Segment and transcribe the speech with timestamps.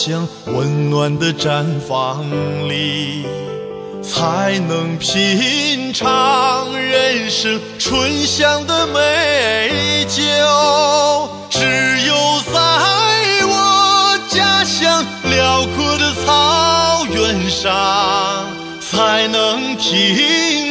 [0.00, 2.24] 在我家乡温暖的毡房
[2.68, 3.26] 里，
[4.02, 10.22] 才能品尝人生醇香的美酒。
[11.50, 11.60] 只
[12.06, 12.14] 有
[12.50, 12.60] 在
[13.44, 18.46] 我家乡辽阔的草原上，
[18.80, 20.69] 才能听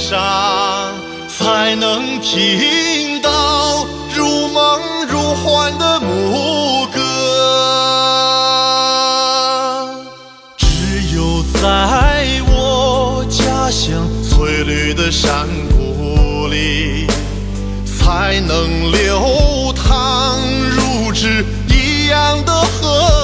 [0.00, 0.18] 上，
[1.28, 7.00] 才能听到如梦如幻的牧歌。
[10.56, 10.66] 只
[11.14, 17.06] 有在我家乡翠绿的山谷里，
[17.84, 20.40] 才能流淌
[20.70, 23.19] 如纸一样的河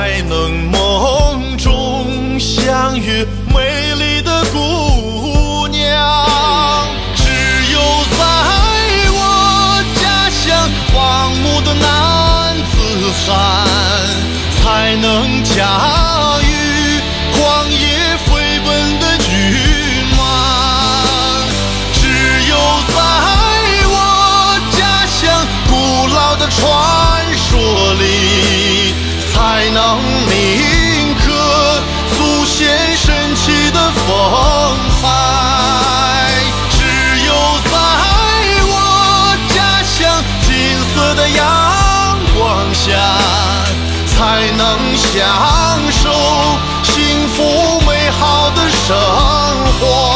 [0.00, 3.22] 才能梦中相遇
[3.54, 3.94] 美
[34.10, 35.02] 风采
[36.68, 36.78] 只
[37.26, 37.32] 有
[37.70, 37.72] 在
[38.66, 38.74] 我
[39.54, 40.50] 家乡金
[40.92, 42.88] 色的阳光下
[44.06, 45.12] 才能享
[45.92, 46.10] 受
[46.82, 48.96] 幸福美好的生
[49.78, 50.09] 活。